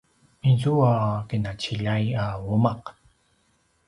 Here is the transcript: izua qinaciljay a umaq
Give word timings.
izua 0.51 0.93
qinaciljay 1.27 2.05
a 2.23 2.25
umaq 2.53 2.83